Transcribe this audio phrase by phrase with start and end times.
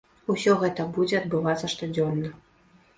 [0.35, 2.37] Усё гэта будзе адбывацца штодзённа.